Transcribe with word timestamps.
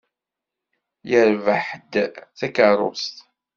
Yerbeḥ-d 1.09 1.93
takeṛṛust. 2.37 3.15